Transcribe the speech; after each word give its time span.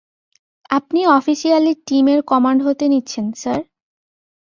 আপনি 0.69 0.99
অফিসিয়ালি 1.17 1.73
টিমের 1.87 2.19
কমান্ড 2.23 2.59
হাতে 2.65 2.85
নিচ্ছেন, 2.87 3.25
স্যার? 3.33 3.59